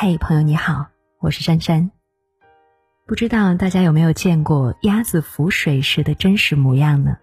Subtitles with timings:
[0.00, 0.86] 嘿，朋友你好，
[1.18, 1.90] 我是珊珊。
[3.04, 7.16] 不知道大家有没有见过鸭子浮水时的真实模样呢？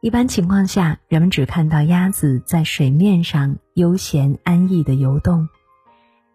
[0.00, 5.48] 一般情况下，人们只看到鸭子在水面上悠闲安逸的游动，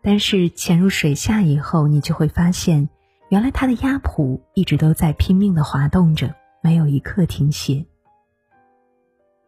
[0.02, 2.90] 但是潜入水下以后，你就会发现，
[3.30, 7.86] 原来它的鸭蹼一直都在拼命的滑动着，没有一刻停歇。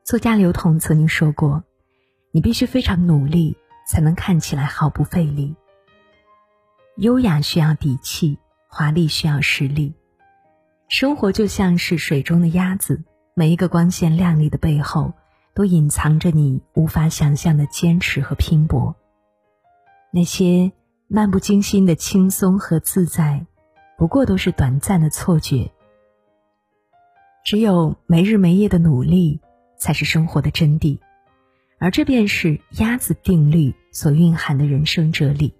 [0.06, 1.66] 作家刘同曾经说过
[2.32, 5.54] ：“你必须非常努力，才能看起来毫不费力。”
[6.98, 9.94] 优雅需要底气，华丽需要实力。
[10.88, 13.04] 生活就像是水中的鸭子，
[13.36, 15.14] 每一个光鲜亮丽的背后，
[15.54, 18.96] 都隐藏着你无法想象的坚持和拼搏。
[20.12, 20.72] 那些
[21.08, 23.46] 漫不经心的轻松和自在，
[23.96, 25.70] 不过都是短暂的错觉。
[27.46, 29.40] 只有没日没夜的努力，
[29.78, 30.98] 才是生活的真谛，
[31.78, 35.54] 而这便是鸭子定律所蕴含的人生哲理。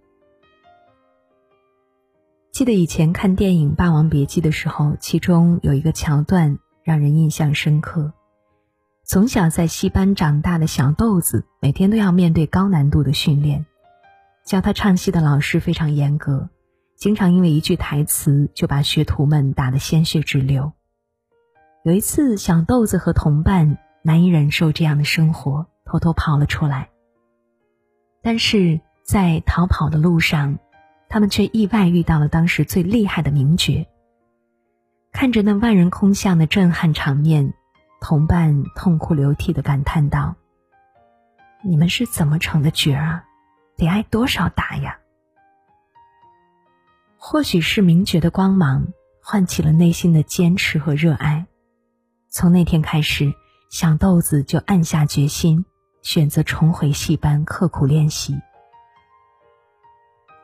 [2.58, 8.14] 记得以前看电影《霸王别姬》的时候，其中有一个桥段让人印象深刻。
[9.04, 13.68] 从小在戏班长大的小豆子，每天都要面对高难度的训练。
[14.44, 16.50] 教他唱戏的老师非常严格，
[16.96, 20.72] 经常因为一句台词就把学徒们打得鲜血直流。
[21.84, 26.90] 有一次，小豆子和同伴难以忍受这样的生活，偷偷跑了出来。
[28.24, 30.58] 但是在逃跑的路上，
[31.10, 33.88] 他们却意外遇到了当时最厉害的名角。
[35.12, 37.54] 看着那万人空巷的震撼场面，
[38.02, 40.36] 同伴痛哭流涕的感叹道
[41.64, 43.24] ：“你们是怎么成的角啊？
[43.76, 45.00] 得挨多少打呀？”
[47.18, 48.88] 或许是名角的光芒
[49.24, 51.48] 唤起了内心的坚持和热爱。
[52.30, 53.34] 从那天开始，
[53.72, 55.66] 小豆子就暗下决心，
[56.04, 58.40] 选择重回戏班刻苦练习。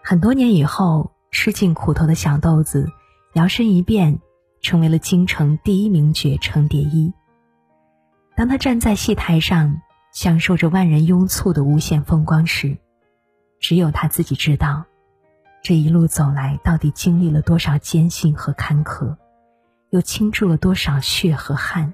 [0.05, 2.89] 很多年以后，吃尽苦头的小豆子，
[3.35, 4.19] 摇身一变，
[4.61, 7.13] 成为了京城第一名角程蝶衣。
[8.35, 12.77] 当他站在戏台上，享受着万人拥簇的无限风光时，
[13.61, 14.83] 只有他自己知道，
[15.63, 19.15] 这一路走来到底经历了多少艰辛和坎坷，
[19.89, 21.93] 又倾注了多少血和汗。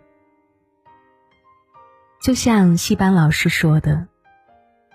[2.24, 4.08] 就像戏班老师说的：“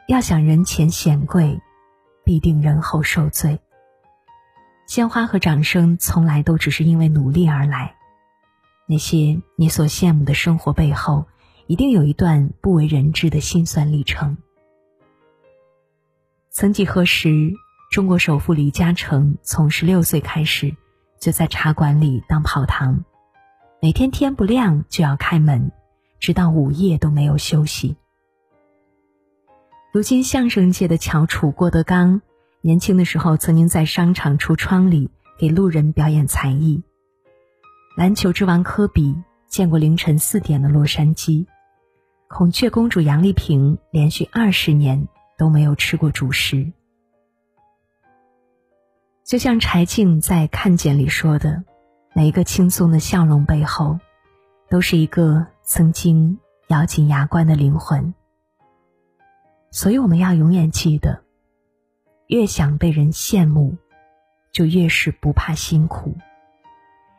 [0.09, 1.61] 要想人前显贵。”
[2.25, 3.61] 必定人后受罪。
[4.87, 7.97] 鲜花和掌声从来都只是因为努力而来，
[8.87, 11.27] 那些你所羡慕的生活背后，
[11.67, 14.37] 一定有一段不为人知的辛酸历程。
[16.51, 17.53] 曾几何时，
[17.91, 20.77] 中国首富李嘉诚从十六岁开始，
[21.19, 23.05] 就在茶馆里当跑堂，
[23.81, 25.73] 每天天不亮就要开门，
[26.21, 27.97] 直到午夜都没有休息。
[29.95, 32.21] 如今相声界的翘楚郭德纲，
[32.63, 36.83] 年轻的时候曾经在商场橱窗里给路人表演才艺。
[37.97, 39.15] 篮球之王科比
[39.47, 41.47] 见过凌晨四点的洛杉矶，
[42.27, 45.07] 孔雀公主杨丽萍连续二十年
[45.39, 46.73] 都没有吃过主食。
[49.23, 51.63] 就像柴静在《看见》里说的，
[52.17, 54.01] 每一个轻松的笑容背后，
[54.69, 58.13] 都是一个曾经咬紧牙关的灵魂。
[59.75, 61.25] 所以我们要永远记得，
[62.29, 63.77] 越想被人羡慕，
[64.53, 66.17] 就越是不怕辛苦。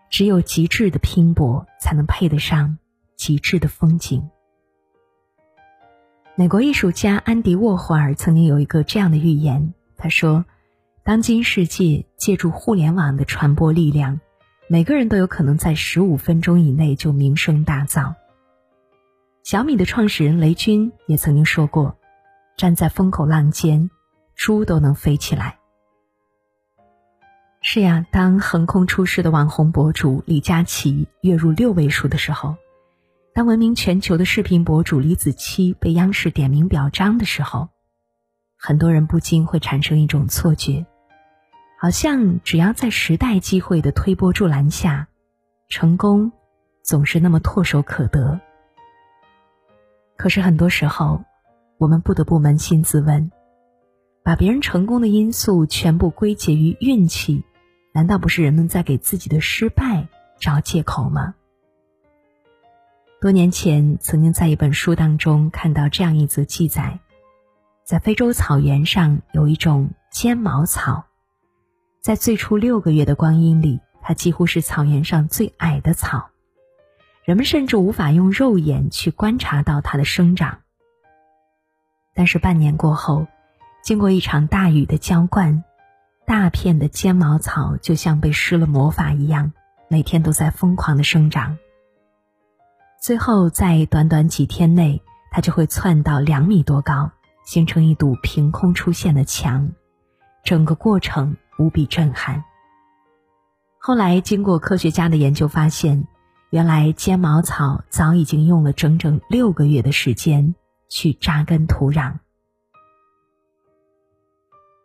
[0.10, 2.78] 只有极致的拼搏，才能配得上
[3.18, 4.30] 极致的风景。
[6.36, 10.46] 美国艺术家安迪沃霍尔曾经有一个这样的预言，他说
[11.04, 14.22] ：“当今世界借助互联网的传播力量，
[14.70, 18.14] 每个人都有可能在十五分钟以内就名声大噪。”
[19.44, 21.98] 小米的创始人雷军也曾经说过。
[22.58, 23.90] 站在风口浪尖，
[24.34, 25.60] 猪都能飞起来。
[27.62, 32.56] 是呀，当横空出世的网红博主李佳琦月入六位数的时候，
[33.34, 37.68] 当闻名全球的视频博主李子柒被央视点名表彰的时候，
[38.58, 40.86] 很多人不禁会产生一种错觉，
[41.78, 45.08] 好像只要在时代机会的推波助澜下，
[45.68, 46.32] 成功
[46.84, 48.40] 总是那么唾手可得。
[50.16, 51.22] 可是很多时候。
[51.78, 53.32] 我们不得不扪心自问：
[54.24, 57.44] 把别人成功的因素全部归结于运气，
[57.92, 60.08] 难道不是人们在给自己的失败
[60.40, 61.36] 找借口吗？
[63.22, 67.00] 多年前，曾经在一本书当中看到这样一则记载：
[67.84, 71.06] 在非洲草原上有一种尖毛草，
[72.02, 76.30] 在最初六个月的光阴里，它几乎是草原上最矮的草，
[77.24, 80.60] 人们甚至无法用肉眼去观察到它的生长。
[82.16, 83.28] 但是半年过后，
[83.84, 85.64] 经过一场大雨的浇灌，
[86.26, 89.52] 大片的尖毛草就像被施了魔法一样，
[89.90, 91.58] 每天都在疯狂的生长。
[93.02, 97.12] 最后，在短短几天内，它就会窜到两米多高，
[97.46, 99.70] 形成一堵凭空出现的墙，
[100.44, 102.44] 整个过程无比震撼。
[103.78, 106.08] 后来，经过科学家的研究，发现
[106.50, 110.56] 原来尖毛草早已经用了整整六个月的时间
[110.90, 112.20] 去扎根土壤。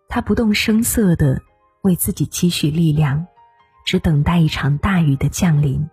[0.08, 1.40] 他不动声色的
[1.82, 3.26] 为自己积蓄力量，
[3.84, 5.88] 只等待一场大雨的降临。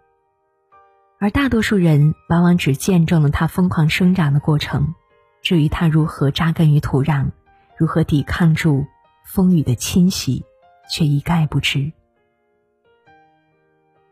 [1.19, 4.93] 而大多数人往往只见证了它疯狂生长的过程，
[5.41, 7.31] 至于它如何扎根于土壤，
[7.75, 8.85] 如何抵抗住
[9.25, 10.45] 风雨的侵袭，
[10.91, 11.91] 却一概不知。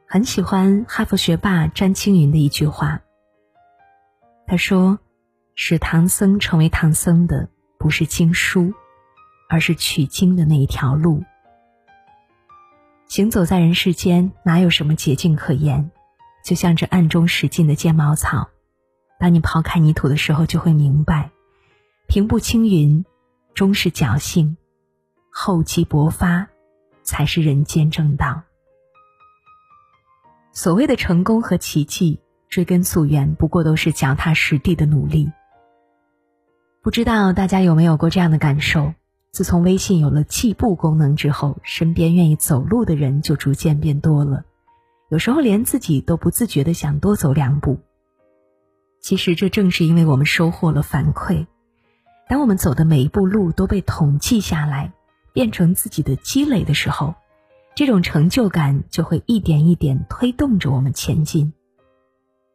[0.07, 3.01] 很喜欢哈佛学霸詹青云的一句话。
[4.47, 4.99] 他说
[5.55, 7.49] ：“使唐僧成为唐僧的，
[7.79, 8.73] 不是经书，
[9.49, 11.23] 而是取经的那一条路。
[13.07, 15.91] 行走在人世间，哪有什么捷径可言？
[16.43, 18.49] 就像这暗中使劲的尖毛草，
[19.17, 21.31] 当你刨开泥土的时候，就会明白，
[22.07, 23.05] 平步青云，
[23.53, 24.57] 终是侥幸；
[25.31, 26.47] 厚积薄发，
[27.01, 28.43] 才是人间正道。”
[30.51, 32.19] 所谓的成功和奇迹，
[32.49, 35.31] 追根溯源，不过都是脚踏实地的努力。
[36.85, 38.93] 不知道大家有没有过这样的感受？
[39.31, 44.45] 自从微信有了计步功能之后，身边愿意走路的人就逐渐变多了，
[45.09, 47.79] 有时候连自己都不自觉的想多走两步。
[49.01, 51.47] 其实这正是因为我们收获了反馈，
[52.29, 54.93] 当我们走的每一步路都被统计下来，
[55.33, 57.15] 变成自己的积累的时候。
[57.73, 61.51] 这种成就感就会一点一点推动着我们前进。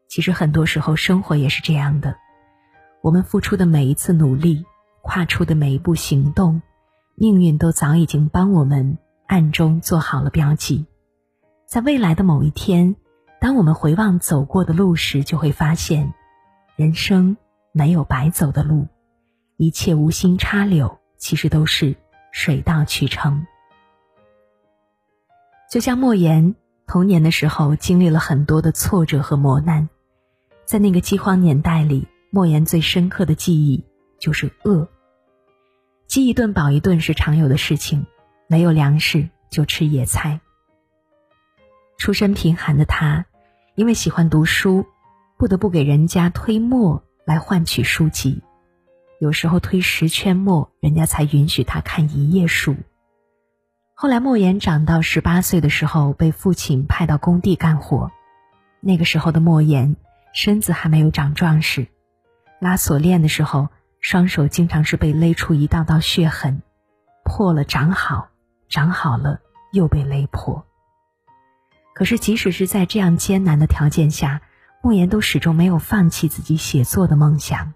[0.07, 2.15] 其实很多时候，生活也是这样的。
[3.03, 4.67] 我们付出的每一次努力，
[5.01, 6.61] 跨出的每一步行动，
[7.15, 10.85] 命运都早已经帮我们暗中做好了标记。
[11.67, 12.97] 在未来的某一天，
[13.41, 16.13] 当我们回望走过的路时，就会发现，
[16.77, 17.39] 人生
[17.73, 18.87] 没有白走的路，
[19.57, 21.97] 一切无心插柳，其实都是
[22.33, 23.47] 水到渠成。
[25.71, 26.55] 就像莫言
[26.87, 29.89] 童年的时候经历了很多的挫折和磨难，
[30.67, 33.85] 在那个饥荒年代里，莫言最深刻的记忆
[34.19, 34.89] 就是饿。
[36.07, 38.07] 饥一顿饱一顿是常有的事情，
[38.49, 40.41] 没有粮食就吃野菜。
[41.99, 43.27] 出身贫寒的他，
[43.75, 44.87] 因为喜欢读书，
[45.37, 48.43] 不得不给人家推磨来换取书籍，
[49.21, 52.77] 有时候推十圈磨，人家才允许他看一页书。
[53.95, 58.11] 后来，莫言长到十八岁的时候，被父亲派到工地干活。
[58.81, 59.97] 那个时候的莫言，
[60.33, 61.87] 身子还没有长壮实，
[62.61, 63.69] 拉锁链的时候，
[64.01, 66.63] 双手经常是被勒出一道道血痕，
[67.25, 68.29] 破了长好，
[68.69, 69.41] 长好了
[69.73, 70.65] 又被勒破。
[71.95, 74.43] 可是，即使是在这样艰难的条件下，
[74.83, 77.75] 莫言都始终没有放弃自己写作的梦想。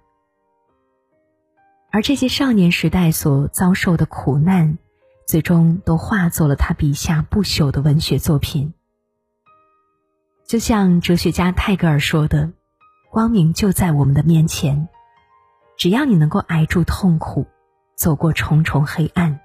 [1.91, 4.79] 而这些少年时代所遭受的苦难。
[5.27, 8.75] 最终都化作了他笔下不朽的文学作品。
[10.47, 12.53] 就像哲学家泰戈尔说的
[13.15, 14.89] ：“光明就在我们的面前，
[15.77, 17.47] 只要你能够挨住痛苦，
[17.95, 19.39] 走过重重黑暗，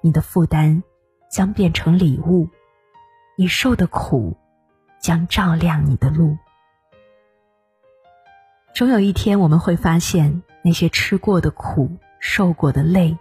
[0.00, 0.82] 你的负担
[1.30, 2.48] 将变成礼物，
[3.38, 4.36] 你受的苦
[5.00, 6.36] 将照亮你的路。
[8.74, 11.88] 终有一天，我们会发现那些吃过的苦、
[12.18, 13.16] 受过的累。”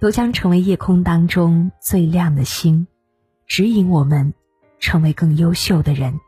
[0.00, 2.86] 都将成为夜空当中最亮的星，
[3.46, 4.34] 指引我们
[4.78, 6.20] 成为更优秀的人。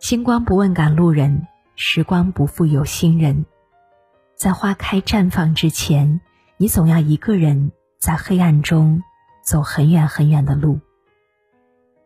[0.00, 3.44] 星光不问赶路人，时光不负有心人。
[4.36, 6.20] 在花开绽放之前，
[6.56, 9.02] 你总要一个人在黑暗中
[9.42, 10.78] 走很远很远的路。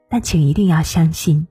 [0.08, 1.46] 但请一定要相信，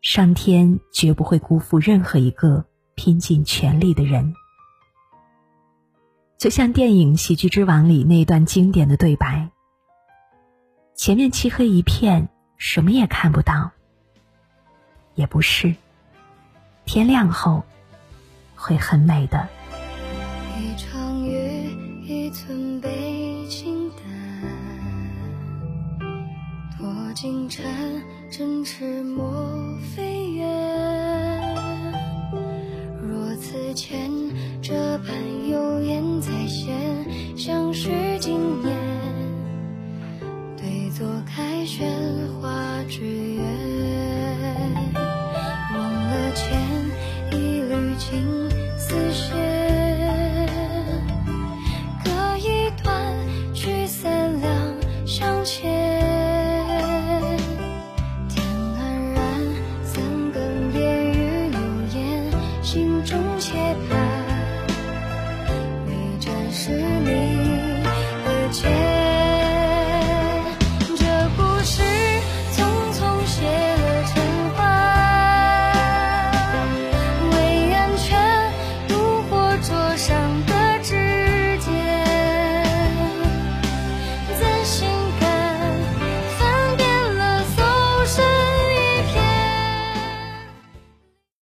[0.00, 2.64] 上天绝不会辜负任何一个
[2.94, 4.34] 拼尽全力的人。
[6.38, 9.50] 就像电影《喜剧之王》里那段经典的对白
[10.94, 13.72] ：“前面漆黑一片，什么也看不到。”
[15.20, 15.74] 也不是，
[16.86, 17.62] 天亮后
[18.56, 19.46] 会很美的。
[20.58, 23.96] 一场雨，一寸北京的，
[26.78, 27.62] 多金蝉，
[28.30, 31.09] 振翅莫飞远。